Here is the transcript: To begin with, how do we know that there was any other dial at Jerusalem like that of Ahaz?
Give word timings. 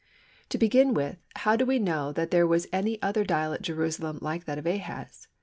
To 0.49 0.57
begin 0.57 0.95
with, 0.95 1.19
how 1.35 1.55
do 1.55 1.63
we 1.63 1.77
know 1.77 2.11
that 2.11 2.31
there 2.31 2.47
was 2.47 2.65
any 2.73 2.99
other 3.03 3.23
dial 3.23 3.53
at 3.53 3.61
Jerusalem 3.61 4.17
like 4.19 4.45
that 4.45 4.57
of 4.57 4.65
Ahaz? 4.65 5.27